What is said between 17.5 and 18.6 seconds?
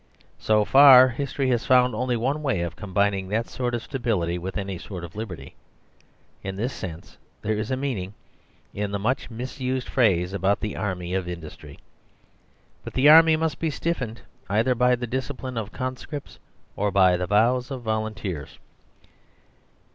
of volunteers.